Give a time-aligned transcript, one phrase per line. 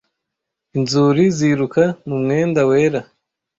[0.77, 2.99] inzuri ziruka mu mwenda wera